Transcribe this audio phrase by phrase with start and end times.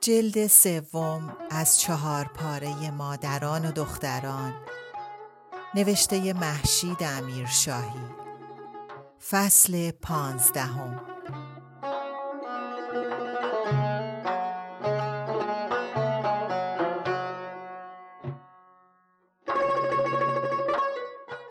[0.00, 4.54] جلد سوم از چهار پاره مادران و دختران.
[5.74, 8.00] نوشته محشید امیرشاهی.
[9.30, 11.00] فصل پانزدهم.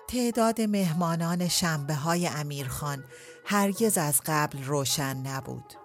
[0.08, 3.04] تعداد مهمانان شنبه های امیرخان
[3.46, 5.81] هرگز از قبل روشن نبود.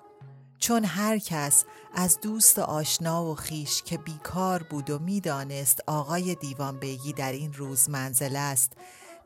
[0.67, 1.64] چون هر کس
[1.95, 7.53] از دوست آشنا و خیش که بیکار بود و می‌دانست آقای دیوان بیگی در این
[7.53, 8.73] روز منزل است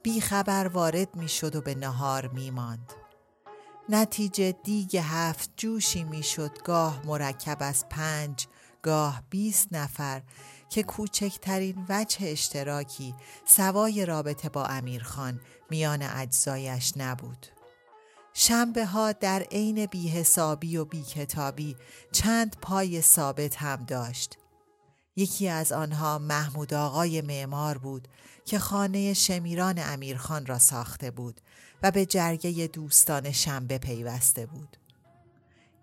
[0.02, 2.92] بی خبر وارد می شد و به نهار می ماند.
[3.88, 8.47] نتیجه دیگ هفت جوشی می شد گاه مرکب از پنج
[8.82, 10.22] گاه بیست نفر
[10.69, 13.14] که کوچکترین وجه اشتراکی
[13.47, 17.59] سوای رابطه با امیرخان میان اجزایش نبود.
[18.42, 21.77] شنبه ها در عین بیحسابی و بیکتابی
[22.12, 24.38] چند پای ثابت هم داشت.
[25.16, 28.09] یکی از آنها محمود آقای معمار بود
[28.44, 31.41] که خانه شمیران امیرخان را ساخته بود
[31.82, 34.76] و به جرگه دوستان شنبه پیوسته بود.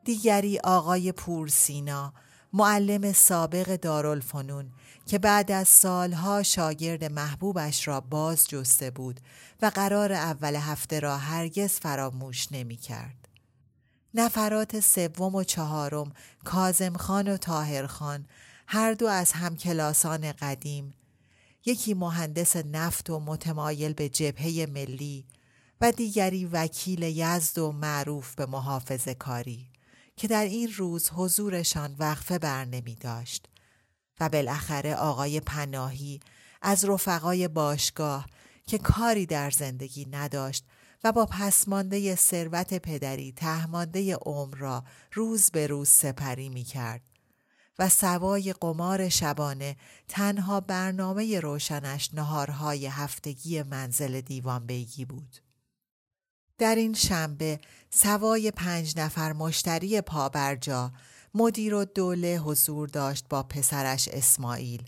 [0.04, 2.14] دیگری آقای پورسینا
[2.54, 4.72] معلم سابق دارالفنون
[5.07, 9.19] که بعد از سالها شاگرد محبوبش را باز جسته بود
[9.62, 13.28] و قرار اول هفته را هرگز فراموش نمی کرد.
[14.13, 16.12] نفرات سوم و چهارم
[16.44, 18.25] کازم خان و تاهر خان
[18.68, 20.94] هر دو از همکلاسان قدیم
[21.66, 25.25] یکی مهندس نفت و متمایل به جبهه ملی
[25.81, 29.69] و دیگری وکیل یزد و معروف به محافظه کاری
[30.16, 33.47] که در این روز حضورشان وقفه بر نمی داشت
[34.20, 36.20] و بالاخره آقای پناهی
[36.62, 38.26] از رفقای باشگاه
[38.68, 40.66] که کاری در زندگی نداشت
[41.04, 44.84] و با پسمانده ثروت پدری تهمانده عمر را
[45.14, 47.02] روز به روز سپری می کرد
[47.80, 55.38] و سوای قمار شبانه تنها برنامه روشنش نهارهای هفتگی منزل دیوان بیگی بود.
[56.58, 60.92] در این شنبه سوای پنج نفر مشتری پابرجا
[61.34, 64.84] مدیر و دوله حضور داشت با پسرش اسماعیل.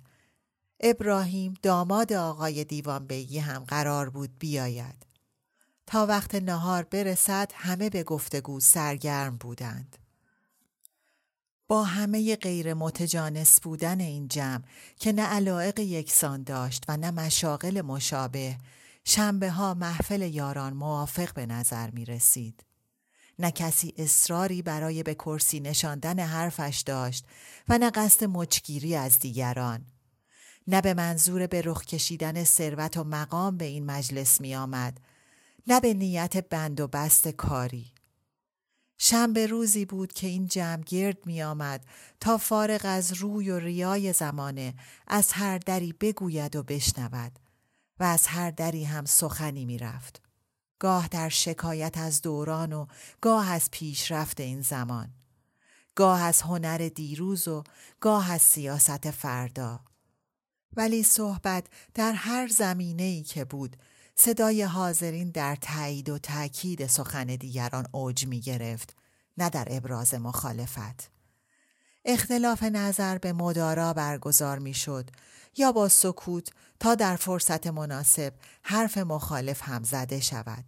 [0.80, 5.06] ابراهیم داماد آقای دیوان بیگی هم قرار بود بیاید.
[5.88, 9.98] تا وقت نهار برسد همه به گفتگو سرگرم بودند.
[11.68, 14.64] با همه غیر متجانس بودن این جمع
[15.00, 18.58] که نه علائق یکسان داشت و نه مشاغل مشابه
[19.04, 22.64] شنبه ها محفل یاران موافق به نظر می رسید.
[23.40, 27.26] نه کسی اصراری برای به کرسی نشاندن حرفش داشت
[27.70, 29.86] و نه قصد مچگیری از دیگران.
[30.68, 35.00] نه به منظور به رخ کشیدن ثروت و مقام به این مجلس می آمد.
[35.68, 37.94] نه به نیت بند و بست کاری.
[38.98, 41.86] شنبه روزی بود که این جمع گرد می آمد
[42.20, 44.74] تا فارغ از روی و ریای زمانه
[45.08, 47.40] از هر دری بگوید و بشنود
[48.00, 50.29] و از هر دری هم سخنی می رفت.
[50.80, 52.86] گاه در شکایت از دوران و
[53.22, 55.14] گاه از پیشرفت این زمان.
[55.96, 57.64] گاه از هنر دیروز و
[58.00, 59.80] گاه از سیاست فردا.
[60.76, 63.78] ولی صحبت در هر زمینه ای که بود
[64.16, 68.96] صدای حاضرین در تایید و تاکید سخن دیگران اوج می گرفت
[69.38, 71.19] نه در ابراز مخالفت.
[72.12, 75.10] اختلاف نظر به مدارا برگزار می شد
[75.58, 78.34] یا با سکوت تا در فرصت مناسب
[78.64, 80.64] حرف مخالف هم زده شود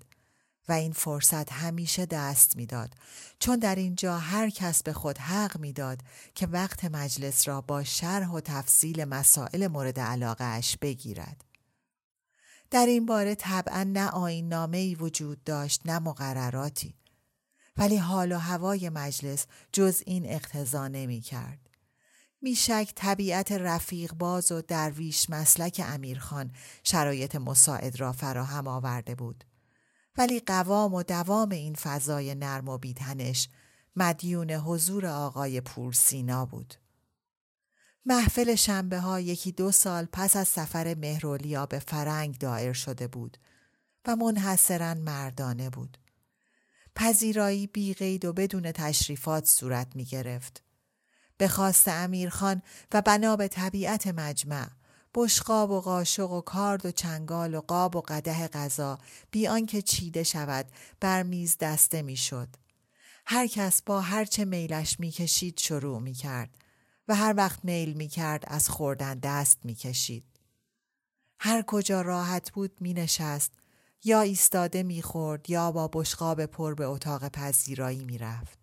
[0.69, 2.93] و این فرصت همیشه دست می‌داد
[3.39, 5.99] چون در اینجا هر کس به خود حق می‌داد
[6.35, 11.45] که وقت مجلس را با شرح و تفصیل مسائل مورد علاقه بگیرد.
[12.71, 17.00] در این باره طبعا نه آین نامه ای وجود داشت نه مقرراتی
[17.81, 21.69] ولی حال و هوای مجلس جز این اقتضا نمی کرد.
[22.41, 26.51] میشک طبیعت رفیق باز و درویش مسلک امیرخان
[26.83, 29.43] شرایط مساعد را فراهم آورده بود.
[30.17, 33.49] ولی قوام و دوام این فضای نرم و بیتنش
[33.95, 36.73] مدیون حضور آقای پورسینا بود.
[38.05, 43.37] محفل شنبه ها یکی دو سال پس از سفر مهرولیا به فرنگ دایر شده بود
[44.07, 45.97] و منحصرا مردانه بود.
[46.95, 50.63] پذیرایی بیقید و بدون تشریفات صورت می گرفت.
[51.37, 52.61] به خواست امیرخان
[52.91, 54.67] و بنا به طبیعت مجمع
[55.13, 58.97] بشقاب و قاشق و کارد و چنگال و قاب و قده غذا
[59.31, 60.65] بی آنکه چیده شود
[60.99, 62.47] بر میز دسته می‌شد.
[63.25, 66.57] هر کس با هر چه میلش می‌کشید شروع می‌کرد
[67.07, 70.25] و هر وقت میل می‌کرد از خوردن دست می‌کشید.
[71.39, 73.51] هر کجا راحت بود می نشست
[74.03, 78.59] یا ایستاده می‌خورد یا با بشقاب پر به اتاق پذیرایی می‌رفت.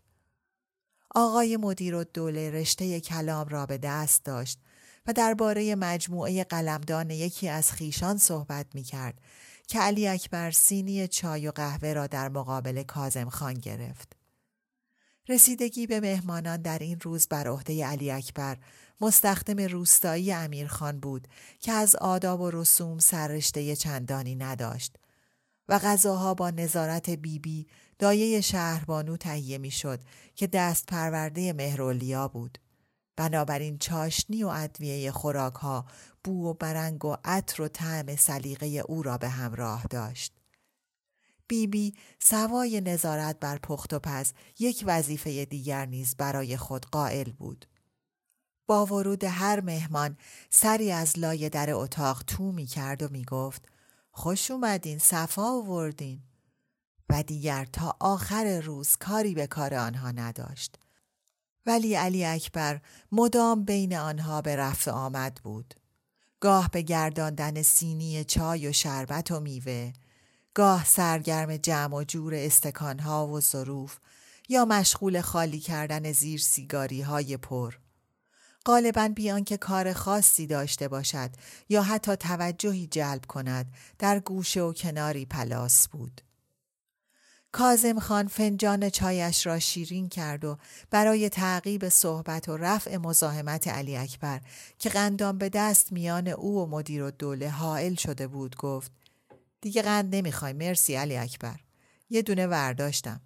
[1.15, 4.59] آقای مدیر و دوله رشته کلام را به دست داشت
[5.07, 9.21] و درباره مجموعه قلمدان یکی از خیشان صحبت می کرد
[9.69, 14.13] که علی اکبر سینی چای و قهوه را در مقابل کازم خان گرفت.
[15.29, 18.57] رسیدگی به مهمانان در این روز بر عهده علی اکبر
[19.01, 21.29] مستخدم روستایی امیرخان بود
[21.61, 24.97] که از آداب و رسوم سررشته چندانی نداشت
[25.69, 27.67] و غذاها با نظارت بیبی بی
[27.99, 30.01] دایه شهربانو تهیه می‌شد
[30.35, 32.59] که دست پرورده مهرولیا بود.
[33.17, 35.87] بنابراین چاشنی و ادویه خوراک ها
[36.25, 40.33] بو و برنگ و عطر و طعم سلیقه او را به همراه داشت.
[41.49, 47.33] بیبی بی سوای نظارت بر پخت و پز یک وظیفه دیگر نیز برای خود قائل
[47.33, 47.67] بود.
[48.67, 50.17] با ورود هر مهمان
[50.51, 53.69] سری از لای در اتاق تو می کرد و می گفت
[54.19, 56.23] خوش اومدین صفا آوردین
[57.11, 60.79] و دیگر تا آخر روز کاری به کار آنها نداشت.
[61.67, 62.81] ولی علی اکبر
[63.13, 65.75] مدام بین آنها به رفت آمد بود.
[66.41, 69.93] گاه به گرداندن سینی چای و شربت و میوه،
[70.55, 73.99] گاه سرگرم جمع و جور استکانها و ظروف
[74.49, 77.75] یا مشغول خالی کردن زیر سیگاری های پر.
[78.67, 81.31] غالبا بیان که کار خاصی داشته باشد
[81.69, 86.21] یا حتی توجهی جلب کند در گوشه و کناری پلاس بود.
[87.53, 90.59] کازم خان فنجان چایش را شیرین کرد و
[90.91, 94.41] برای تعقیب صحبت و رفع مزاحمت علی اکبر
[94.79, 98.93] که قندان به دست میان او و مدیر و دوله حائل شده بود گفت
[99.61, 101.61] دیگه قند نمی‌خوای مرسی علی اکبر.
[102.11, 103.21] یه دونه ورداشتم.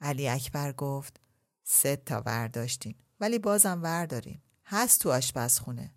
[0.00, 1.20] علی اکبر گفت
[1.64, 2.94] سه تا ورداشتین.
[3.20, 4.42] ولی بازم ورداریم.
[4.64, 5.90] هست تو آشپزخونه.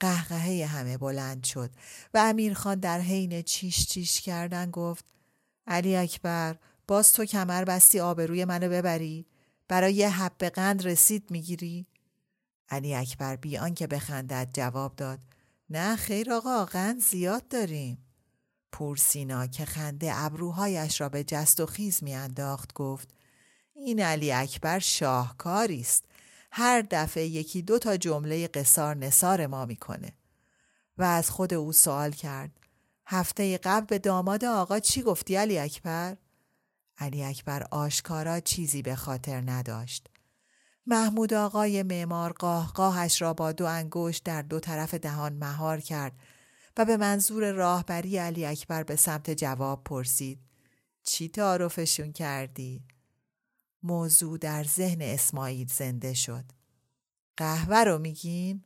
[0.00, 1.70] قهقهه همه بلند شد
[2.14, 5.04] و امیرخان در حین چیش چیش کردن گفت
[5.66, 9.26] علی اکبر باز تو کمر بستی آبروی منو ببری؟
[9.68, 11.86] برای یه حب قند رسید می‌گیری؟
[12.68, 15.18] علی اکبر بی آنکه بخندد جواب داد
[15.70, 17.98] نه خیر آقا قند زیاد داریم.
[18.72, 23.08] پورسینا که خنده ابروهایش را به جست و خیز میانداخت گفت
[23.74, 26.04] این علی اکبر شاهکاری است
[26.54, 30.12] هر دفعه یکی دو تا جمله قصار نصار ما می‌کنه
[30.98, 32.50] و از خود او سوال کرد
[33.06, 36.16] هفته قبل به داماد آقا چی گفتی علی اکبر؟
[36.98, 40.08] علی اکبر آشکارا چیزی به خاطر نداشت.
[40.86, 46.12] محمود آقای معمار قاه قاهش را با دو انگشت در دو طرف دهان مهار کرد
[46.76, 50.38] و به منظور راهبری علی اکبر به سمت جواب پرسید
[51.02, 52.82] چی تعارفشون کردی؟
[53.82, 56.44] موضوع در ذهن اسماعیل زنده شد.
[57.36, 58.64] قهوه رو میگین؟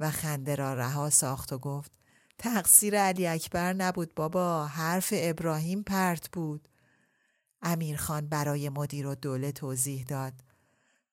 [0.00, 1.92] و خنده را رها ساخت و گفت
[2.38, 6.68] تقصیر علی اکبر نبود بابا حرف ابراهیم پرت بود
[7.62, 10.32] امیرخان برای مدیر و دوله توضیح داد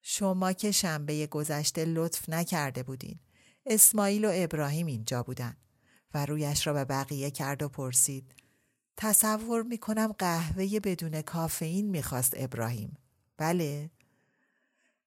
[0.02, 3.20] شما که شنبه گذشته لطف نکرده بودین
[3.66, 5.58] اسماعیل و ابراهیم اینجا بودن
[6.14, 8.36] و رویش را به بقیه کرد و پرسید
[8.98, 12.98] تصور می‌کنم قهوه بدون کافئین می‌خواست ابراهیم
[13.42, 13.90] بله.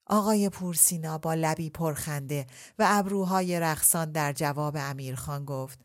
[0.07, 2.47] آقای پورسینا با لبی پرخنده
[2.79, 5.79] و ابروهای رقصان در جواب امیرخان گفت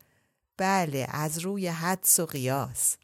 [0.57, 2.97] بله از روی حدس و قیاس.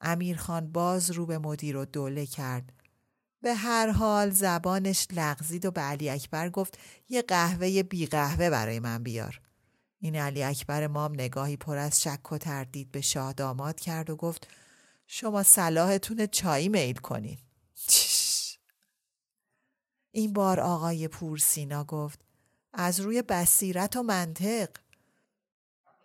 [0.00, 2.72] امیرخان باز رو به مدیر و دوله کرد.
[3.42, 8.80] به هر حال زبانش لغزید و به علی اکبر گفت یه قهوه بی قهوه برای
[8.80, 9.40] من بیار.
[10.00, 14.16] این علی اکبر مام نگاهی پر از شک و تردید به شاه داماد کرد و
[14.16, 14.48] گفت
[15.06, 17.38] شما صلاحتون چایی میل کنین.
[20.18, 22.20] این بار آقای پورسینا گفت
[22.72, 24.68] از روی بصیرت و منطق.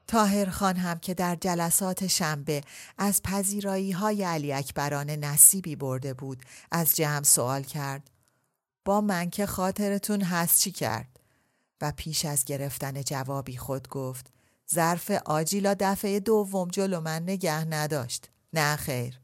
[0.08, 2.62] تاهر خان هم که در جلسات شنبه
[2.98, 8.10] از پذیرایی های علی اکبران نصیبی برده بود از جمع سوال کرد.
[8.86, 11.20] با من که خاطرتون هست چی کرد؟
[11.82, 14.34] و پیش از گرفتن جوابی خود گفت
[14.74, 18.29] ظرف آجیلا دفعه دوم جلو من نگه نداشت.
[18.53, 19.20] نه خیر.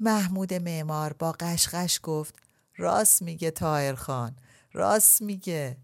[0.00, 2.43] محمود معمار با قشقش گفت
[2.76, 4.36] راست میگه تاهر خان
[4.72, 5.76] راست میگه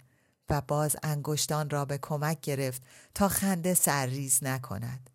[0.51, 2.83] و باز انگشتان را به کمک گرفت
[3.15, 5.11] تا خنده سرریز نکند.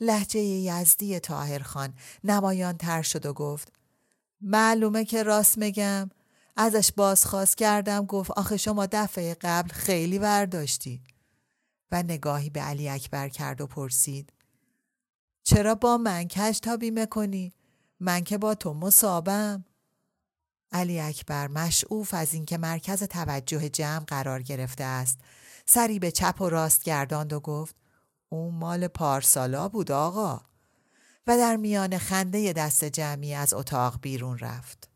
[0.00, 3.72] لحجه یزدی تاهر خان نمایان تر شد و گفت
[4.40, 6.10] معلومه که راست میگم
[6.56, 11.02] ازش بازخواست کردم گفت آخه شما دفعه قبل خیلی برداشتی
[11.92, 14.32] و نگاهی به علی اکبر کرد و پرسید
[15.42, 17.52] چرا با من کش تابی می‌کنی؟
[18.00, 19.64] من که با تو مصابم
[20.72, 25.18] علی اکبر مشعوف از اینکه مرکز توجه جمع قرار گرفته است.
[25.66, 27.76] سری به چپ و راست گرداند و گفت
[28.28, 30.40] اون مال پارسالا بود آقا.
[31.26, 34.88] و در میان خنده دست جمعی از اتاق بیرون رفت.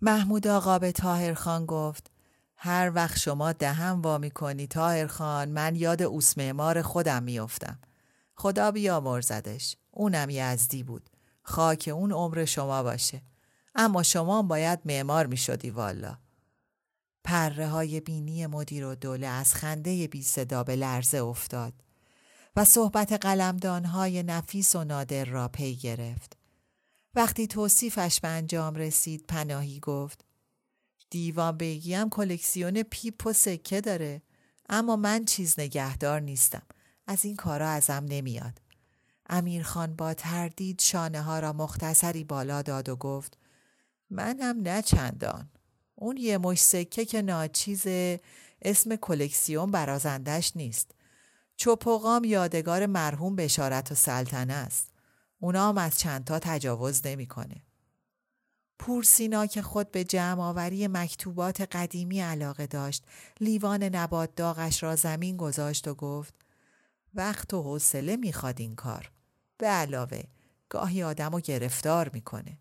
[0.00, 2.10] محمود آقا به تاهر خان گفت
[2.56, 7.78] هر وقت شما دهم وا کنی تاهر خان من یاد اوس معمار خودم میافتم.
[8.34, 11.10] خدا بیامرزدش اونم یزدی بود.
[11.42, 13.22] خاک اون عمر شما باشه.
[13.80, 16.18] اما شما باید معمار می شدی والا.
[17.24, 21.72] پره های بینی مدیرالدوله از خنده بی صدا به لرزه افتاد
[22.56, 26.36] و صحبت قلمدان های نفیس و نادر را پی گرفت.
[27.14, 30.24] وقتی توصیفش به انجام رسید پناهی گفت
[31.10, 34.22] دیوان بیگی هم کلکسیون پیپ و سکه داره
[34.68, 36.62] اما من چیز نگهدار نیستم
[37.06, 38.58] از این کارا ازم نمیاد
[39.26, 43.38] امیرخان با تردید شانه ها را مختصری بالا داد و گفت
[44.10, 45.50] منم نه چندان.
[45.94, 48.20] اون یه مش سکه که ناچیزه
[48.62, 50.90] اسم کلکسیون برازندش نیست.
[51.56, 54.90] چوپوغام یادگار مرحوم بشارت و سلطنه است.
[55.40, 57.62] اونا هم از چندتا تجاوز نمی‌کنه.
[58.78, 63.04] پورسینا که خود به جمع آوری مکتوبات قدیمی علاقه داشت
[63.40, 66.34] لیوان نبات داغش را زمین گذاشت و گفت
[67.14, 69.10] وقت و حوصله می‌خواد این کار.
[69.58, 70.22] به علاوه
[70.68, 72.58] گاهی آدم رو گرفتار می‌کنه.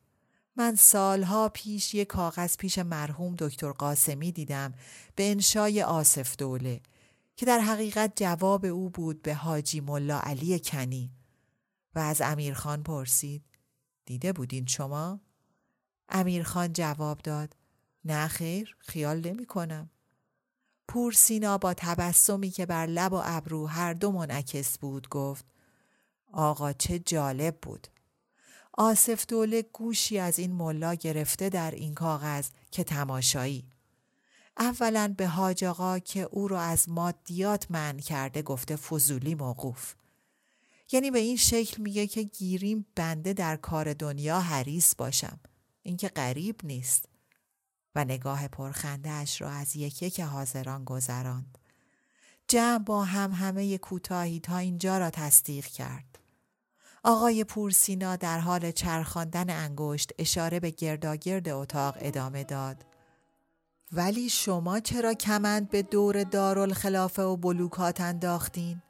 [0.58, 4.74] من سالها پیش یک کاغذ پیش مرحوم دکتر قاسمی دیدم
[5.16, 6.82] به انشای آصف دوله
[7.36, 11.12] که در حقیقت جواب او بود به حاجی ملا علی کنی
[11.96, 13.44] و از امیرخان پرسید
[14.06, 15.20] دیده بودین شما؟
[16.10, 17.56] امیرخان جواب داد
[18.06, 19.90] نه خیر خیال نمی کنم.
[20.88, 25.46] پور سینا با تبسمی که بر لب و ابرو هر دو منعکس بود گفت
[26.32, 27.88] آقا چه جالب بود
[28.80, 33.68] آصف دوله گوشی از این ملا گرفته در این کاغذ که تماشایی.
[34.58, 39.96] اولا به حاج آقا که او را از مادیات من کرده گفته فضولی موقوف.
[40.92, 45.40] یعنی به این شکل میگه که گیریم بنده در کار دنیا حریص باشم.
[45.84, 47.06] این که غریب نیست.
[47.96, 51.58] و نگاه پرخنده اش را از یکی که حاضران گذراند.
[52.48, 56.20] جمع با هم همه کوتاهی تا اینجا را تصدیق کرد.
[57.10, 62.86] آقای پورسینا در حال چرخاندن انگشت اشاره به گرداگرد اتاق ادامه داد.
[63.92, 68.82] ولی شما چرا کمند به دور دارالخلافه و بلوکات انداختین؟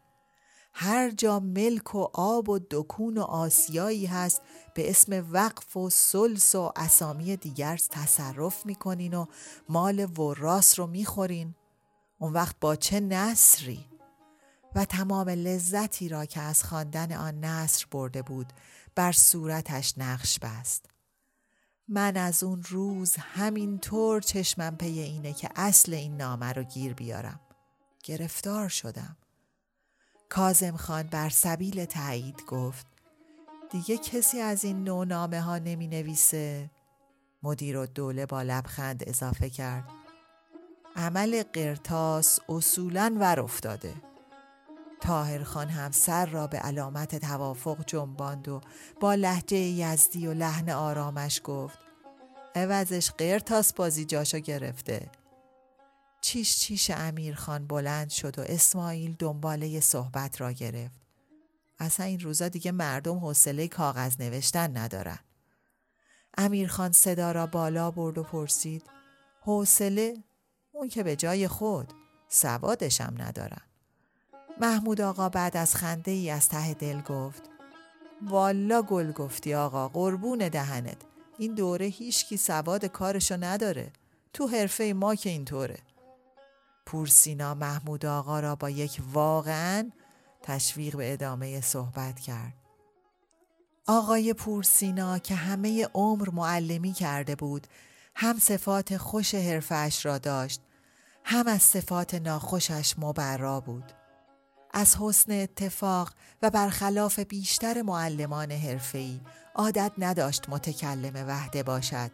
[0.73, 4.41] هر جا ملک و آب و دکون و آسیایی هست
[4.75, 9.25] به اسم وقف و سلس و اسامی دیگر تصرف می‌کنین و
[9.69, 11.55] مال وراس رو می‌خورین
[12.19, 13.96] اون وقت با چه نصری؟
[14.77, 18.53] و تمام لذتی را که از خواندن آن نصر برده بود
[18.95, 20.85] بر صورتش نقش بست.
[21.87, 26.93] من از اون روز همین طور چشمم پی اینه که اصل این نامه رو گیر
[26.93, 27.39] بیارم.
[28.03, 29.17] گرفتار شدم.
[30.29, 32.87] کازم خان بر سبیل تایید گفت
[33.71, 36.69] دیگه کسی از این نو نامه ها نمی نویسه؟
[37.43, 39.89] مدیر و دوله با لبخند اضافه کرد
[40.95, 43.93] عمل قرتاس اصولا ور افتاده.
[45.43, 48.61] خان هم سر را به علامت توافق جنباند و
[48.99, 51.79] با لحجه یزدی و لحن آرامش گفت
[52.55, 55.11] عوضش قرتاس بازی جاشو گرفته.
[56.21, 56.91] چیش چیش
[57.35, 60.95] خان بلند شد و اسماعیل دنباله صحبت را گرفت.
[61.79, 65.19] اصلا این روزا دیگه مردم حوصله کاغذ نوشتن ندارن.
[66.67, 68.83] خان صدا را بالا برد و پرسید
[69.41, 70.23] حوصله؟
[70.71, 71.93] اون که به جای خود؟
[72.27, 73.61] سوادشم ندارن.
[74.61, 77.43] محمود آقا بعد از خنده ای از ته دل گفت
[78.21, 80.97] والا گل گفتی آقا قربون دهنت
[81.37, 83.91] این دوره هیچکی سواد کارشو نداره
[84.33, 85.77] تو حرفه ما که اینطوره
[86.85, 89.91] پورسینا محمود آقا را با یک واقعا
[90.43, 92.53] تشویق به ادامه صحبت کرد.
[93.87, 97.67] آقای پورسینا که همه عمر معلمی کرده بود
[98.15, 100.61] هم صفات خوش حرفش را داشت
[101.23, 103.91] هم از صفات ناخوشش مبرا بود.
[104.77, 109.19] از حسن اتفاق و برخلاف بیشتر معلمان حرفه‌ای
[109.55, 112.11] عادت نداشت متکلم وحده باشد.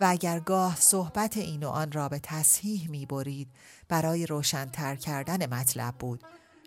[0.00, 3.48] و اگر گاه صحبت این و آن را به تصحیح می برید
[3.88, 6.24] برای روشنتر کردن مطلب بود.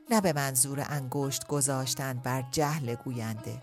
[0.10, 3.62] نه به منظور انگشت گذاشتن بر جهل گوینده.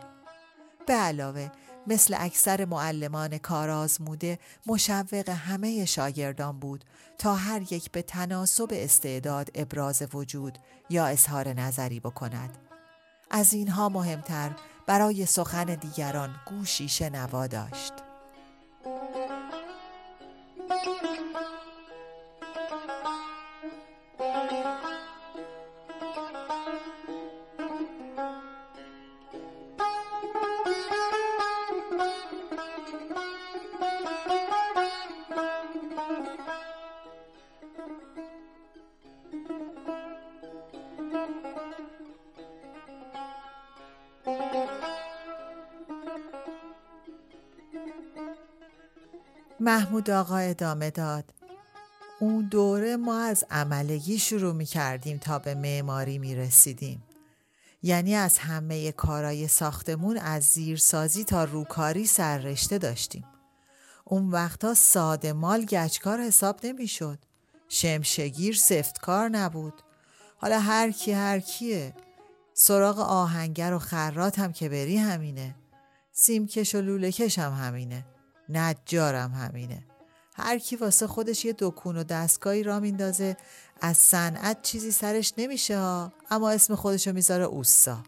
[0.86, 1.50] به علاوه
[1.86, 6.84] مثل اکثر معلمان کارآزموده مشوق همه شاگردان بود
[7.18, 10.58] تا هر یک به تناسب استعداد ابراز وجود
[10.90, 12.58] یا اظهار نظری بکند.
[13.30, 14.50] از اینها مهمتر
[14.86, 18.03] برای سخن دیگران گوشی شنوا داشت.
[49.74, 51.24] محمود آقا ادامه داد
[52.20, 57.02] اون دوره ما از عملگی شروع می کردیم تا به معماری می رسیدیم.
[57.82, 63.24] یعنی از همه کارای ساختمون از زیرسازی تا روکاری سررشته داشتیم.
[64.04, 67.18] اون وقتا ساده مال گچکار حساب نمی شد.
[67.68, 69.82] شمشگیر سفتکار نبود.
[70.36, 71.94] حالا هر کی هر کیه.
[72.52, 75.54] سراغ آهنگر و خرات هم که بری همینه.
[76.12, 78.04] سیمکش و لولکش هم همینه.
[78.48, 79.84] نجارم همینه.
[80.36, 83.36] هر کی واسه خودش یه دکون و دستگاهی را میندازه
[83.80, 85.76] از صنعت چیزی سرش نمیشه
[86.30, 88.02] اما اسم خودشو می‌ذاره اوسا.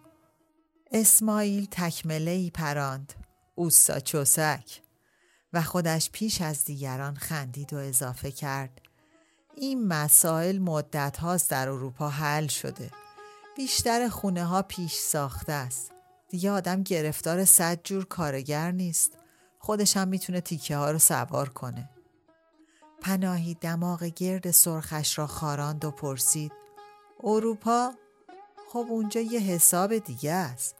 [0.93, 3.12] اسماعیل تکمله ای پراند.
[3.55, 4.81] اوسا چوسک.
[5.52, 8.80] و خودش پیش از دیگران خندید و اضافه کرد.
[9.54, 12.91] این مسائل مدت هاست در اروپا حل شده.
[13.56, 15.93] بیشتر خونه ها پیش ساخته است.
[16.28, 19.13] دیگه آدم گرفتار صد جور کارگر نیست.
[19.67, 21.89] خودش هم می‌تونه تیکه ها رو سوار کنه.
[23.00, 26.52] پناهی دماغ گرد سرخش را خاراند و پرسید
[27.25, 27.93] اروپا؟
[28.73, 30.76] خب اونجا یه حساب دیگه است.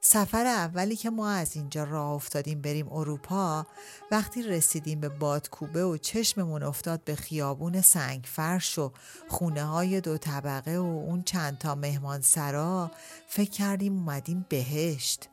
[0.00, 3.66] سفر اولی که ما از اینجا راه افتادیم بریم اروپا
[4.10, 8.92] وقتی رسیدیم به بادکوبه و چشممون افتاد به خیابون سنگ فرش و
[9.28, 12.90] خونه های دو طبقه و اون چندتا مهمان سرا
[13.28, 15.28] فکر کردیم اومدیم بهشت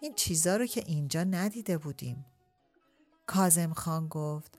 [0.00, 2.24] این چیزا رو که اینجا ندیده بودیم
[3.28, 4.58] کازم خان گفت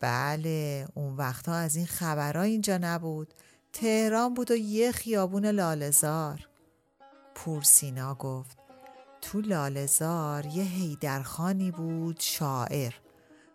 [0.00, 3.34] بله اون وقتها از این خبرها اینجا نبود.
[3.72, 6.48] تهران بود و یه خیابون لالزار
[7.34, 8.58] پورسینا گفت
[9.20, 12.92] تو لالزار یه هیدرخانی بود شاعر.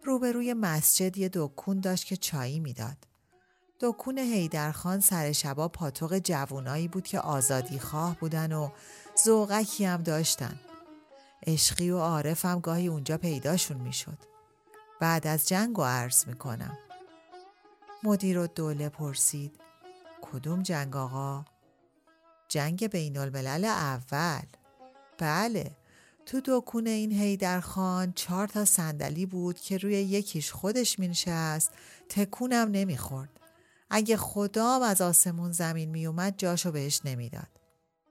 [0.03, 2.97] روبروی مسجد یه دکون داشت که چایی می‌داد.
[3.79, 8.69] دکون هیدرخان سر شبا پاتوق جوونایی بود که آزادی خواه بودن و
[9.25, 10.59] زوغکی هم داشتن.
[11.47, 14.36] عشقی و عارف هم گاهی اونجا پیداشون می‌شد.
[14.99, 16.77] بعد از جنگ و عرض می‌کنم.
[18.03, 19.59] مدیر و دوله پرسید
[20.21, 21.45] کدوم جنگ آقا؟
[22.47, 24.45] جنگ بین الملل اول
[25.17, 25.71] بله
[26.25, 31.71] تو دکون این هیدرخان چهار تا صندلی بود که روی یکیش خودش مینشست
[32.09, 33.29] تکونم نمی‌خورد
[33.89, 37.49] اگه خدام از آسمون زمین میومد جاشو بهش نمی‌داد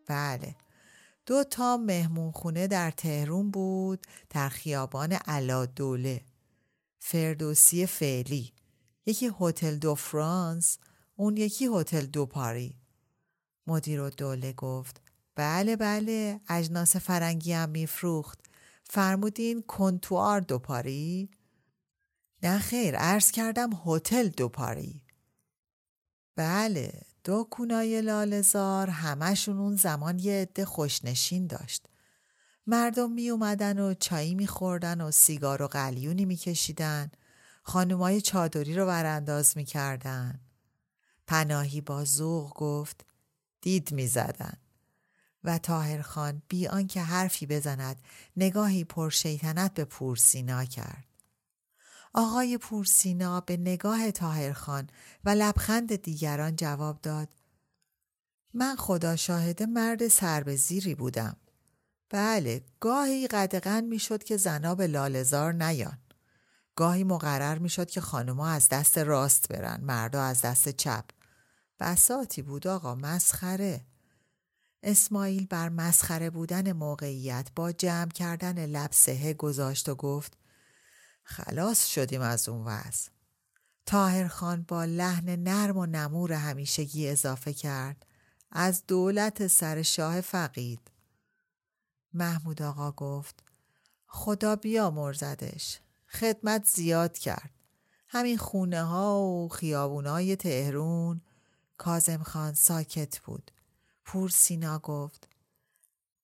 [0.06, 0.56] بله
[1.26, 6.20] دو تا مهمون خونه در تهرون بود در خیابان علا دوله
[6.98, 8.52] فردوسی فعلی.
[9.06, 10.78] یکی هتل دو فرانس
[11.16, 12.76] اون یکی هتل دو پاری.
[13.66, 15.00] مدیر و دوله گفت
[15.34, 18.46] بله بله اجناس فرنگی هم میفروخت.
[18.90, 21.30] فرمودین کنتوار دو پاری؟
[22.42, 25.02] نه خیر عرض کردم هتل دو پاری.
[26.36, 31.88] بله دو کونای لالزار همشون اون زمان یه عده خوشنشین داشت.
[32.66, 37.10] مردم می اومدن و چایی می خوردن و سیگار و قلیونی می کشیدن.
[37.62, 40.40] خانمای چادری رو برانداز می کردن.
[41.26, 43.06] پناهی با زوغ گفت
[43.60, 44.56] دید می زدن.
[45.44, 47.96] و تاهر خان بی آنکه حرفی بزند
[48.36, 51.04] نگاهی پرشیطنت به پورسینا کرد.
[52.14, 54.90] آقای پورسینا به نگاه تاهرخان
[55.24, 57.28] و لبخند دیگران جواب داد
[58.54, 61.36] من خدا شاهد مرد سر به زیری بودم.
[62.10, 65.98] بله گاهی قدغن می شد که زنا به لالزار نیان.
[66.76, 71.04] گاهی مقرر می شد که خانوما از دست راست برن مردا از دست چپ.
[71.80, 73.86] بساتی بود آقا مسخره.
[74.82, 80.36] اسماعیل بر مسخره بودن موقعیت با جمع کردن لب سهه گذاشت و گفت
[81.22, 83.10] خلاص شدیم از اون وضع.
[83.86, 88.06] تاهر خان با لحن نرم و نمور همیشگی اضافه کرد
[88.52, 90.90] از دولت سر شاه فقید
[92.16, 93.42] محمود آقا گفت
[94.06, 95.80] خدا بیا مرزدش.
[96.08, 97.50] خدمت زیاد کرد.
[98.08, 101.20] همین خونه ها و خیابونای تهرون.
[101.78, 103.50] کازم خان ساکت بود.
[104.04, 105.28] پور سینا گفت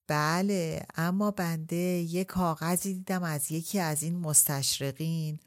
[0.06, 5.38] بله اما بنده یک کاغذی دیدم از یکی از این مستشرقین.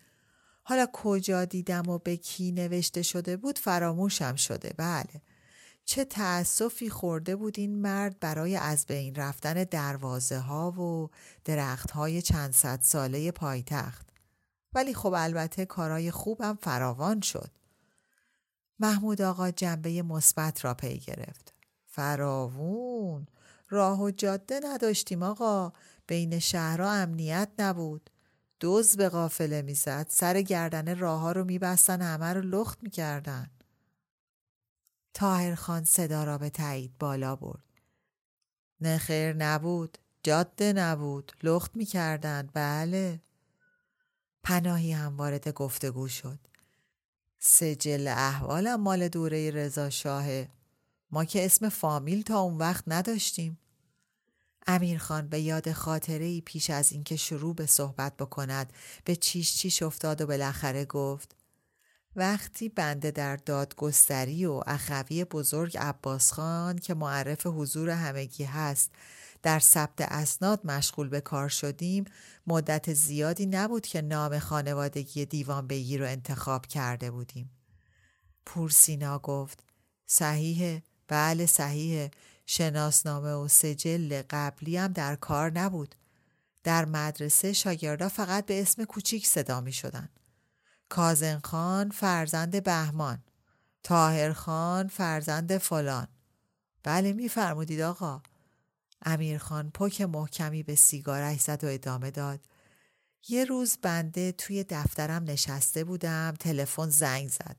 [0.63, 4.73] حالا کجا دیدم و به کی نوشته شده بود فراموشم شده.
[4.77, 5.21] بله.
[5.85, 11.09] چه تأسفی خورده بود این مرد برای از بین رفتن دروازه ها و
[11.45, 14.09] درخت های چند صد ساله پایتخت؟
[14.73, 17.51] ولی خب البته کارای خوبم فراوان شد.
[18.79, 21.53] محمود آقا جنبه مثبت را پی گرفت.
[21.85, 23.27] فراوون!
[23.69, 25.73] راه و جاده نداشتیم آقا.
[26.07, 28.09] بین شهرها امنیت نبود.
[28.59, 33.49] دوز به قافله می‌زد سر گردن راه ها رو میبستن همه رو لخت می‌کردن.
[35.15, 37.63] تاهر خان صدا را به تایید بالا برد.
[38.81, 43.21] نخیر نبود جاده نبود لخت می‌کردن بله.
[44.43, 46.39] پناهی هم وارد گفتگو شد.
[47.39, 50.49] سجل احوالم مال دوره رضا شاهه
[51.11, 53.57] ما که اسم فامیل تا اون وقت نداشتیم.
[54.67, 58.73] امیرخان به یاد خاطره ای پیش از اینکه شروع به صحبت بکند
[59.05, 61.35] به چیش چیش افتاد و بالاخره گفت
[62.15, 68.91] وقتی بنده در دادگستری و اخوی بزرگ عباس خان که معرف حضور همگی هست
[69.43, 72.05] در ثبت اسناد مشغول به کار شدیم
[72.47, 77.49] مدت زیادی نبود که نام خانوادگی دیوان بگی رو انتخاب کرده بودیم
[78.45, 79.63] پورسینا گفت
[80.05, 82.11] صحیحه بله صحیحه
[82.45, 85.95] شناسنامه و سجل قبلی هم در کار نبود
[86.63, 90.09] در مدرسه شاگردا فقط به اسم کوچیک صدا می شدن.
[90.89, 93.23] کازن خان فرزند بهمان
[93.83, 96.07] تاهر خان فرزند فلان.
[96.83, 98.21] بله میفرمودید آقا.
[99.05, 102.39] امیرخان پک محکمی به سیگارش زد و ادامه داد.
[103.27, 107.57] یه روز بنده توی دفترم نشسته بودم تلفن زنگ زد.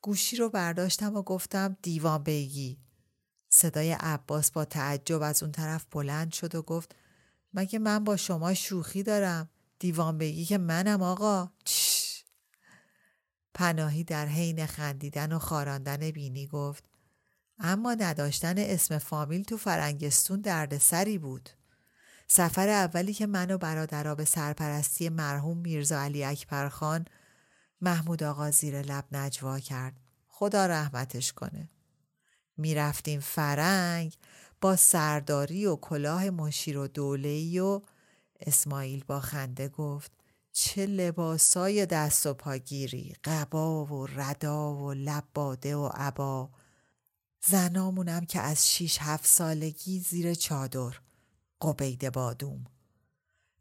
[0.00, 2.78] گوشی رو برداشتم و گفتم دیوان بیگی.
[3.48, 6.94] صدای عباس با تعجب از اون طرف بلند شد و گفت
[7.54, 11.50] مگه من با شما شوخی دارم؟ دیوان بگی که منم آقا.
[11.64, 11.91] چش.
[13.54, 16.84] پناهی در حین خندیدن و خاراندن بینی گفت
[17.58, 21.50] اما نداشتن اسم فامیل تو فرنگستون دردسری بود.
[22.28, 27.04] سفر اولی که من و برادرها به سرپرستی مرحوم میرزا علی اکبر خان
[27.80, 29.96] محمود آقا زیر لب نجوا کرد.
[30.28, 31.70] خدا رحمتش کنه.
[32.56, 34.16] می‌رفتیم فرنگ
[34.60, 37.80] با سرداری و کلاه مشیر و دولهی و
[38.40, 40.12] اسماعیل با خنده گفت
[40.52, 46.50] چه لباسای دست و پاگیری قبا و ردا و لباده و عبا
[47.44, 50.92] زنامونم که از شیش هفت سالگی زیر چادر
[51.62, 52.64] قبید بادوم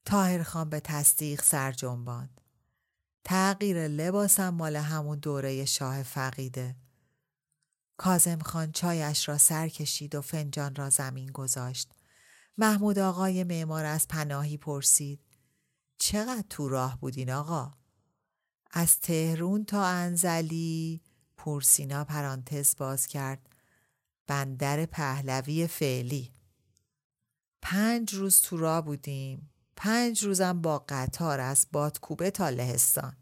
[0.06, 2.42] تاهر خان به تصدیق سر جنباند
[3.24, 6.76] تغییر لباسم مال همون دوره شاه فقیده
[8.02, 11.92] کازم خان چایش را سر کشید و فنجان را زمین گذاشت.
[12.58, 15.20] محمود آقای معمار از پناهی پرسید.
[16.04, 17.72] چقدر تو راه بودین آقا؟
[18.72, 21.02] از تهرون تا انزلی
[21.38, 23.50] پورسینا پرانتز باز کرد.
[24.28, 26.32] بندر پهلوی فعلی.
[27.62, 29.50] پنج روز تو راه بودیم.
[29.76, 33.16] پنج روزم با قطار از بادکوبه تا لهستان.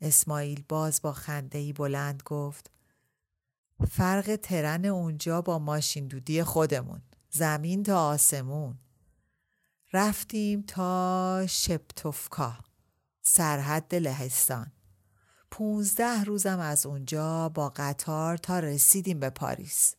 [0.00, 2.70] اسماعیل باز با خندهی بلند گفت
[3.90, 8.78] فرق ترن اونجا با ماشین دودی خودمون زمین تا آسمون
[9.96, 12.58] رفتیم تا شپتوفکا
[13.22, 14.72] سرحد لهستان
[15.50, 19.94] پونزده روزم از اونجا با قطار تا رسیدیم به پاریس.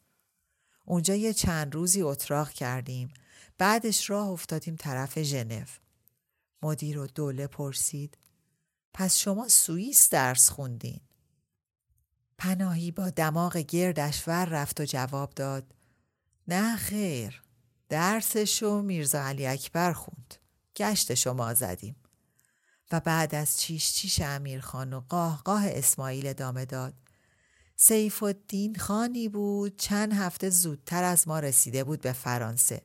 [0.85, 3.13] اونجا یه چند روزی اتراق کردیم
[3.57, 5.65] بعدش راه افتادیم طرف ژنو.
[6.61, 8.17] مدیر و دوله پرسید
[8.93, 10.99] پس شما سوئیس درس خوندین؟
[12.37, 15.73] پناهی با دماغ گردش ور رفت و جواب داد
[16.47, 17.44] نه خیر.
[17.89, 20.35] درسشو میرزا علی اکبر خوند.
[20.75, 21.95] گشت شما زدیم.
[22.91, 26.93] و بعد از چیش چیش امیر خان و قاه قاه اسماعیل ادامه داد.
[27.75, 32.81] سیف الدین خانی بود چند هفته زودتر از ما رسیده بود به فرانسه.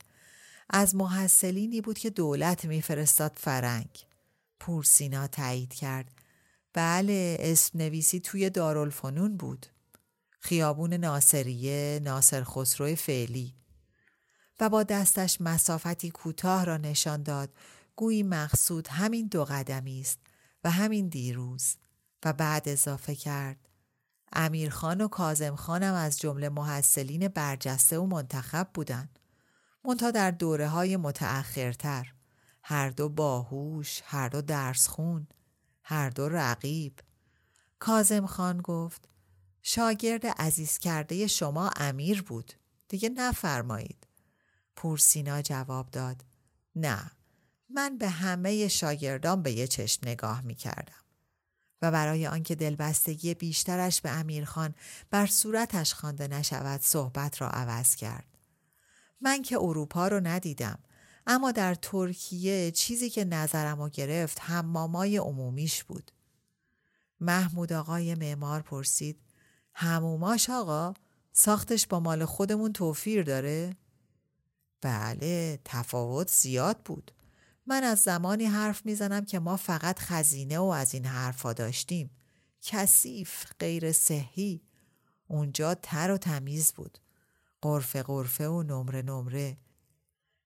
[0.70, 4.04] از محصلینی بود که دولت میفرستاد فرنگ.
[4.60, 6.10] پورسینا تایید کرد.
[6.72, 9.66] بله اسم نویسی توی دارالفنون بود.
[10.40, 13.59] خیابون ناصریه ناصر خسرو فعلی.
[14.60, 17.50] و با دستش مسافتی کوتاه را نشان داد
[17.96, 20.18] گویی مقصود همین دو قدمی است
[20.64, 21.76] و همین دیروز
[22.24, 23.68] و بعد اضافه کرد
[24.32, 29.18] امیرخان و کازم خانم از جمله محصلین برجسته و منتخب بودند.
[29.84, 32.12] منتها در دوره های متأخرتر
[32.62, 35.26] هر دو باهوش، هر دو درس خون،
[35.82, 37.00] هر دو رقیب.
[37.78, 39.08] کازم خان گفت
[39.62, 42.52] شاگرد عزیز کرده شما امیر بود.
[42.88, 44.09] دیگه نفرمایید.
[44.80, 46.24] پورسینا جواب داد
[46.76, 47.10] نه
[47.68, 51.04] من به همه شاگردان به یه چشم نگاه می کردم.
[51.82, 54.74] و برای آنکه دلبستگی بیشترش به امیرخان
[55.10, 58.38] بر صورتش خوانده نشود صحبت را عوض کرد.
[59.20, 60.78] من که اروپا رو ندیدم
[61.26, 66.12] اما در ترکیه چیزی که نظرمو گرفت حمامای عمومیش بود.
[67.20, 69.20] محمود آقای معمار پرسید
[69.74, 70.94] هموماش آقا
[71.32, 73.76] ساختش با مال خودمون توفیر داره؟
[74.80, 77.12] بله تفاوت زیاد بود.
[77.66, 82.10] من از زمانی حرف می‌زنم که ما فقط خزینه و از این حرفا داشتیم.
[82.62, 84.62] کثیف غیر صحی.
[85.28, 86.98] اونجا تر و تمیز بود.
[87.62, 89.56] قرفه قرفه و نمره نمره.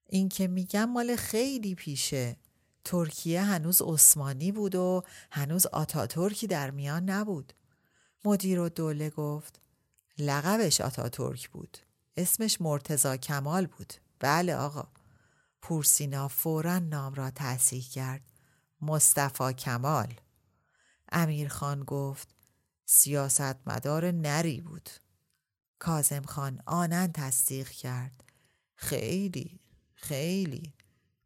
[0.08, 2.36] این که میگم مال خیلی پیشه.
[2.84, 7.52] ترکیه هنوز عثمانی بود و هنوز آتاتورکی در میان نبود.
[8.24, 9.60] مدیر و دوله گفت
[10.18, 11.78] لقبش آتاتورک بود.
[12.16, 13.92] اسمش مرتزا کمال بود.
[14.20, 14.88] بله آقا.
[15.62, 18.22] پورسینا فورا نام را تصحیح کرد.
[18.80, 20.14] مصطفی کمال.
[21.12, 22.28] امیرخان گفت
[22.84, 24.90] سیاستمدار نری بود.
[25.78, 28.24] کازم خان آنن تصدیق کرد.
[28.76, 29.60] خیلی
[29.94, 30.72] خیلی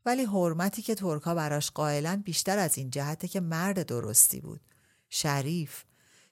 [0.07, 4.61] ولی حرمتی که ترکا براش قائلن بیشتر از این جهته که مرد درستی بود.
[5.09, 5.85] شریف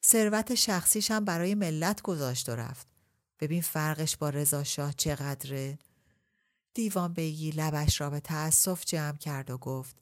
[0.04, 2.86] ثروت شخصیش هم برای ملت گذاشت و رفت.
[3.40, 5.78] ببین فرقش با رضا شاه چقدره؟
[6.76, 9.96] دیوان بیگی لبش را به تأسف جمع کرد و گفت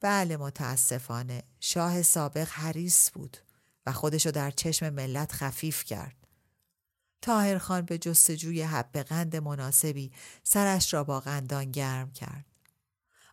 [0.00, 3.36] بله متاسفانه شاه سابق حریص بود
[3.86, 6.16] و خودشو در چشم ملت خفیف کرد.
[7.22, 10.12] تاهرخان به جستجوی حب قند مناسبی
[10.42, 12.44] سرش را با قندان گرم کرد.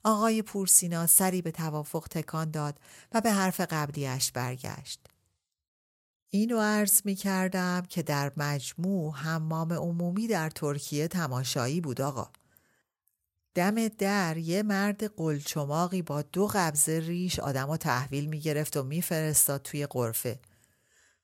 [0.03, 2.79] آقای پورسینا سری به توافق تکان داد
[3.11, 4.99] و به حرف قبلیش برگشت.
[6.35, 12.29] اینو عرض می کردم که در مجموع حمام عمومی در ترکیه تماشایی بود آقا.
[13.53, 18.83] دم در یه مرد قلچماقی با دو قبضه ریش آدم و تحویل می گرفت و
[18.83, 20.39] میفرستاد توی قرفه.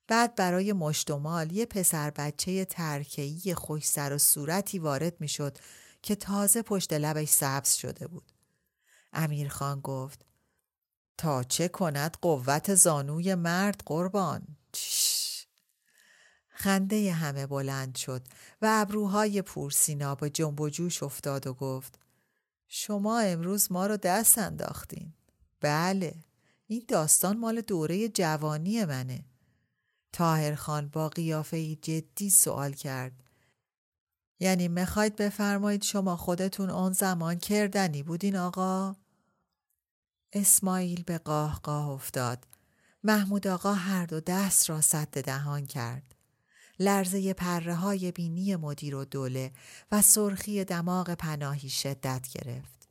[0.07, 5.57] بعد برای مشتمال یه پسر بچه ترکهی خوش سر و صورتی وارد می شد
[6.01, 8.31] که تازه پشت لبش سبز شده بود.
[9.13, 10.25] امیرخان گفت
[11.17, 14.57] تا چه کند قوت زانوی مرد قربان.
[16.49, 18.21] خنده همه بلند شد
[18.61, 21.99] و ابروهای پورسینا به جنب و جوش افتاد و گفت
[22.67, 25.13] شما امروز ما رو دست انداختین
[25.61, 26.15] بله
[26.67, 29.25] این داستان مال دوره جوانی منه
[30.13, 33.23] تاهر خان با قیافه جدی سوال کرد
[34.39, 38.95] یعنی می‌خواید بفرمایید شما خودتون اون زمان کردنی بودین آقا؟
[40.33, 42.47] اسماعیل به قاه قاه افتاد.
[43.03, 46.15] محمود آقا هر دو دست را سد دهان کرد.
[46.79, 49.51] لرزه پره های بینی مدیر و دوله
[49.91, 52.81] و سرخی دماغ پناهی شدت گرفت.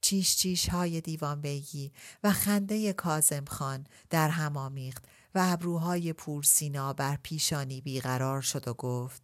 [0.00, 1.92] چیش چیش های دیوان بیگی
[2.24, 8.74] و خنده کازم خان در هم آمیخت و ابروهای پورسینا بر پیشانی بیقرار شد و
[8.74, 9.22] گفت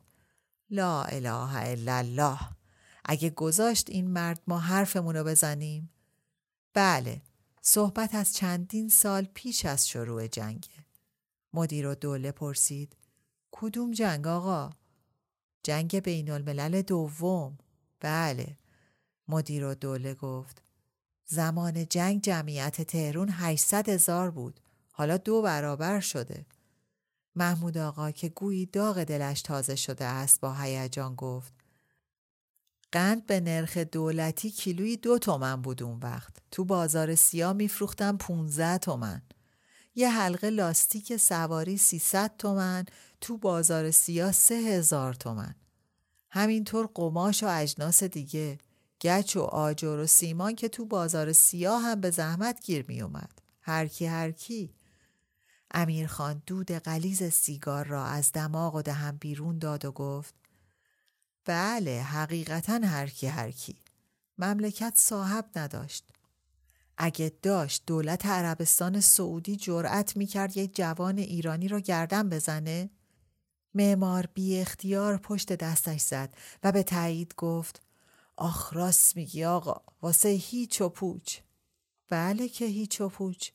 [0.71, 2.39] لا اله الا الله
[3.05, 5.91] اگه گذاشت این مرد ما حرفمونو بزنیم
[6.75, 7.23] بله
[7.69, 10.87] صحبت از چندین سال پیش از شروع جنگه
[11.55, 12.97] مدیر و دوله پرسید
[13.51, 14.71] کدوم جنگ آقا؟
[15.63, 17.59] جنگ بین الملل دوم.
[18.01, 18.57] بله.
[19.29, 20.63] مدیر و دوله گفت
[21.25, 24.61] زمان جنگ جمعیت تهرون 800 هزار بود.
[24.93, 26.47] حالا دو برابر شده.
[27.37, 31.56] محمود آقا که گویی داغ دلش تازه شده است با هیجان گفت
[32.93, 36.37] قند به نرخ دولتی کیلویی دو تومن بود اون وقت.
[36.51, 39.23] تو بازار سیاه میفروختم 15 تومن.
[39.95, 42.85] یه حلقه لاستیک سواری 300 تومن
[43.21, 45.55] تو بازار سه هزار تومن.
[46.31, 48.59] همینطور قماش و اجناس دیگه.
[49.01, 53.43] گچ و آجر و سیمان که تو بازار سیاه هم به زحمت گیر می اومد
[53.61, 54.75] هر کی هر کی.
[55.71, 60.35] امیرخان دود قلیز سیگار را از دماغ و دهم بیرون داد و گفت
[61.47, 63.77] بله حقیقتا هر کی هر کی.
[64.39, 66.05] مملکت صاحب نداشت.
[66.99, 72.91] اگه داشت دولت عربستان سعودی جرأت می‌کرد یک جوان ایرانی را گردن بزنه؟
[73.75, 77.83] معمار بی اختیار پشت دستش زد و به تایید گفت
[78.37, 81.39] آخ راست میگی آقا واسه هیچ و پوچ.
[82.09, 83.51] بله که هیچ و پوچ.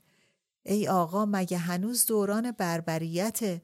[0.63, 3.61] ای آقا مگه هنوز دوران بربریته؟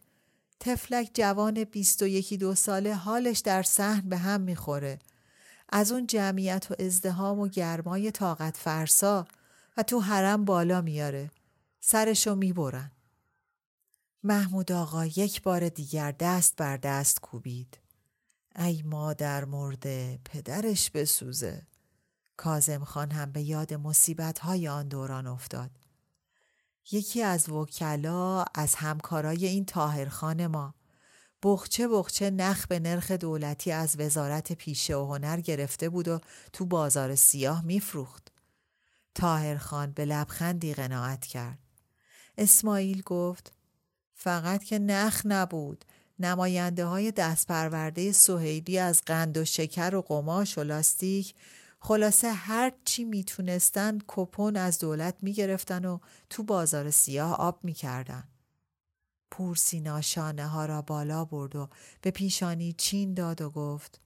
[0.59, 4.99] تفلک جوان بیست و یکی دو ساله حالش در صحن به هم می‌خوره.
[5.69, 9.27] از اون جمعیت و ازدهام و گرمای طاقت فرسا
[9.77, 11.31] و تو حرم بالا میاره.
[11.79, 12.91] سرشو می‌برن.
[14.23, 17.77] محمود آقا یک بار دیگر دست بر دست کوبید.
[18.55, 21.67] ای مادر مرده پدرش بسوزه.
[22.37, 25.71] کازم خان هم به یاد مصیبت های آن دوران افتاد.
[26.91, 30.73] یکی از وکلا از همکارای این تاهرخان ما
[31.43, 36.19] بخچه بخچه نخ به نرخ دولتی از وزارت پیشه و هنر گرفته بود و
[36.53, 38.27] تو بازار سیاه میفروخت.
[39.15, 41.59] تاهرخان به لبخندی قناعت کرد.
[42.37, 43.51] اسماعیل گفت
[44.13, 45.85] فقط که نخ نبود
[46.19, 51.35] نماینده های دست پرورده سوهیلی از قند و شکر و قماش و لاستیک
[51.87, 58.23] خلاصه هر چی می‌تونستن کپون از دولت می‌گرفتن و تو بازار سیاه آب می‌کردن.
[59.31, 61.69] پورسینا شانه ها را بالا برد و
[62.01, 64.01] به پیشانی چین داد و گفت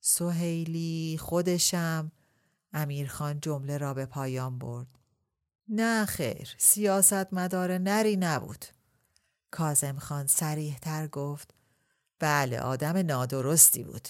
[0.00, 2.12] سوهیلی خودشم
[2.72, 4.98] امیرخان جمله را به پایان برد.
[5.68, 8.64] نه خیر سیاست مدار نری نبود.
[9.50, 11.54] کازم خان سریح تر گفت
[12.18, 14.08] بله آدم نادرستی بود.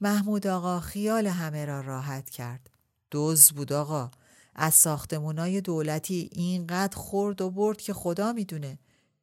[0.00, 2.70] محمود آقا خیال همه را راحت کرد.
[3.10, 4.10] دوز بود آقا.
[4.54, 8.78] از ساختمونای دولتی اینقدر خورد و برد که خدا می‌دونه.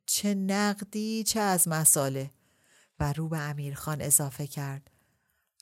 [0.05, 2.31] چه نقدی چه از مساله.
[2.99, 4.91] و رو به امیرخان اضافه کرد.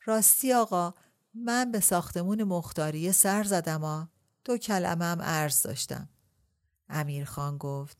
[0.06, 0.94] راستی آقا
[1.34, 4.10] من به ساختمون مختاری سر زدم ها.
[4.46, 6.10] دو کلمه هم عرض داشتم.
[6.90, 7.98] امیرخان گفت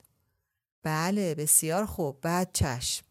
[0.84, 3.06] بله بسیار خوب بعد چشم.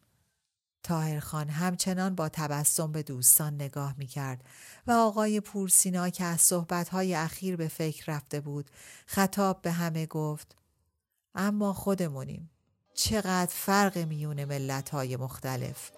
[0.83, 4.43] تاهرخان همچنان با تبسم به دوستان نگاه می کرد
[4.87, 8.71] و آقای پورسینا که از صحبتهای اخیر به فکر رفته بود
[9.05, 10.55] خطاب به همه گفت
[11.35, 12.49] اما خودمونیم.
[12.93, 15.91] چقدر فرق میون ملتهای مختلف.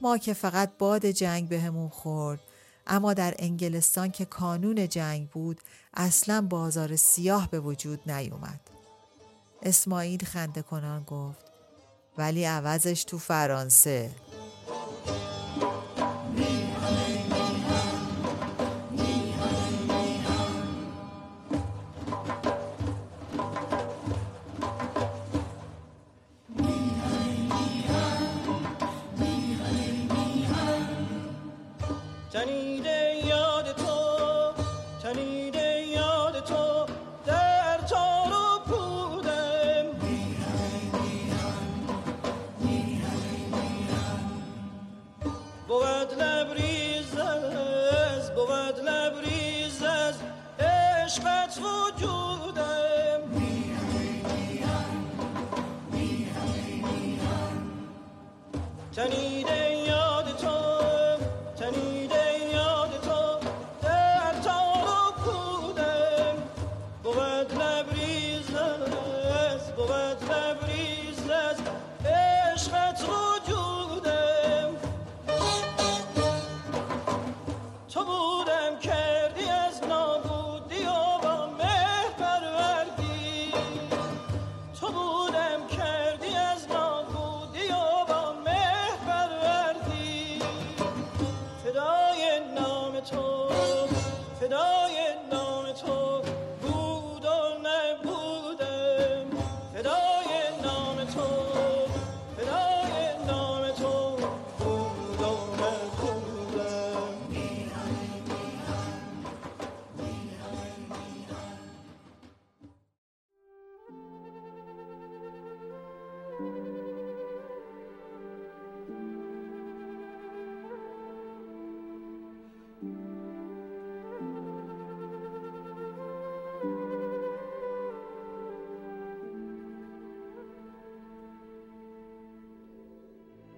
[0.00, 2.40] ما که فقط باد جنگ بهمون خورد
[2.86, 5.60] اما در انگلستان که کانون جنگ بود
[5.94, 8.60] اصلا بازار سیاه به وجود نیومد.
[9.62, 11.47] اسماعیل خنده کنان گفت
[12.18, 14.10] ولی عوضش تو فرانسه.